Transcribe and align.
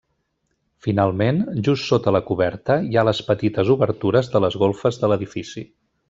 Finalment, 0.85 1.41
just 1.67 1.91
sota 1.91 2.13
la 2.15 2.21
coberta 2.31 2.77
hi 2.89 2.97
ha 2.97 3.03
les 3.09 3.21
petites 3.31 3.69
obertures 3.77 4.31
de 4.37 4.41
les 4.47 4.57
golfes 4.65 4.99
de 5.05 5.11
l'edifici. 5.13 5.67